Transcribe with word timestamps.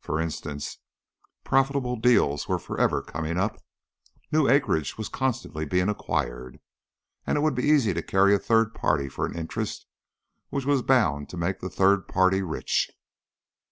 For 0.00 0.20
instance, 0.20 0.78
profitable 1.44 1.94
deals 1.94 2.48
were 2.48 2.58
forever 2.58 3.02
coming 3.02 3.38
up, 3.38 3.62
new 4.32 4.48
acreage 4.48 4.98
was 4.98 5.08
constantly 5.08 5.64
being 5.64 5.88
acquired, 5.88 6.58
and 7.24 7.38
it 7.38 7.40
would 7.42 7.54
be 7.54 7.68
easy 7.70 7.94
to 7.94 8.02
carry 8.02 8.34
a 8.34 8.40
third 8.40 8.74
party 8.74 9.08
for 9.08 9.26
an 9.26 9.38
interest 9.38 9.86
which 10.48 10.64
was 10.66 10.82
bound 10.82 11.28
to 11.28 11.36
make 11.36 11.60
that 11.60 11.70
third 11.70 12.08
party 12.08 12.42
rich. 12.42 12.90